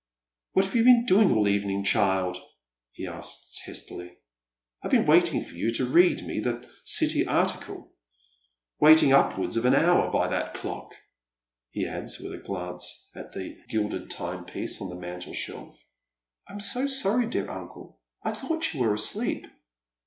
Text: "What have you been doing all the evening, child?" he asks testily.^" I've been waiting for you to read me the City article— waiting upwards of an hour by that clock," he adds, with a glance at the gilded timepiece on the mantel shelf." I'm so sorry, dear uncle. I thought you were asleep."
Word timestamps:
"What 0.53 0.65
have 0.65 0.73
you 0.75 0.83
been 0.83 1.05
doing 1.05 1.31
all 1.31 1.43
the 1.43 1.51
evening, 1.51 1.83
child?" 1.83 2.35
he 2.93 3.05
asks 3.05 3.61
testily.^" 3.63 4.15
I've 4.81 4.89
been 4.89 5.05
waiting 5.05 5.45
for 5.45 5.53
you 5.53 5.71
to 5.75 5.85
read 5.85 6.23
me 6.25 6.39
the 6.39 6.67
City 6.83 7.27
article— 7.27 7.93
waiting 8.81 9.13
upwards 9.13 9.57
of 9.57 9.65
an 9.65 9.75
hour 9.75 10.11
by 10.11 10.27
that 10.29 10.55
clock," 10.55 10.95
he 11.69 11.85
adds, 11.87 12.17
with 12.17 12.33
a 12.33 12.39
glance 12.39 13.11
at 13.13 13.33
the 13.33 13.59
gilded 13.69 14.09
timepiece 14.09 14.81
on 14.81 14.89
the 14.89 14.95
mantel 14.95 15.33
shelf." 15.35 15.77
I'm 16.49 16.61
so 16.61 16.87
sorry, 16.87 17.27
dear 17.27 17.47
uncle. 17.47 17.99
I 18.23 18.31
thought 18.31 18.73
you 18.73 18.79
were 18.79 18.95
asleep." 18.95 19.45